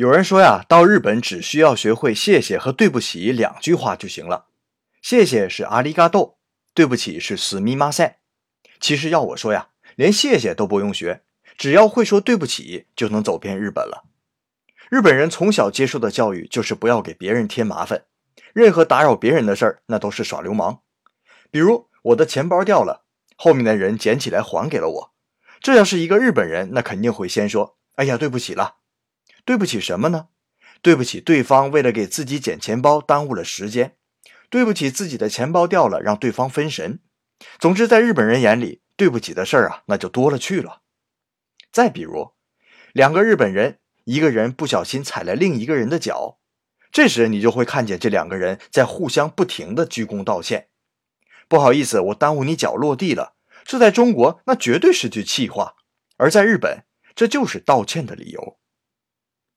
[0.00, 4.46] 有人说呀，到日本只需要学会谢谢和对不起两句话就行了。
[5.02, 6.38] 谢谢是阿里嘎多，
[6.72, 8.20] 对不起是死密马赛。
[8.80, 11.20] 其实要我说呀，连谢谢都不用学，
[11.58, 14.04] 只要会说对不起，就能走遍日本了。
[14.88, 18.04] 日本人从小接受的教育就是不要给别人添麻烦，
[18.54, 20.80] 任何打扰别人的事儿，那都是耍流氓。
[21.50, 23.04] 比如我的钱包掉了，
[23.36, 25.12] 后面的人捡起来还给了我，
[25.60, 28.76] 这要是一个日本人，那肯定会先说：“哎呀，对不起了。”
[29.50, 30.28] 对不起什么呢？
[30.80, 33.96] 对不起对方为了给自己捡钱包耽误了时间，
[34.48, 37.00] 对不起自己的钱包掉了让对方分神。
[37.58, 40.82] 总之，在日本人眼里，对不起的事儿啊，那就多了去了。
[41.72, 42.34] 再比如，
[42.92, 46.38] 两个日本人，一个人不小心踩了另一个人的脚，
[46.92, 50.68] 这时你就会看见这两个人在互相不停的鞠躬道歉。
[51.48, 53.34] 不好意思，我耽误你脚落地了。
[53.64, 55.74] 这在中国那绝对是句气话，
[56.18, 56.84] 而在日本，
[57.16, 58.59] 这就是道歉的理由。